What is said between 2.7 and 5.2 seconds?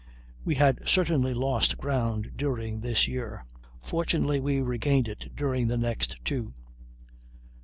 this year; fortunately we regained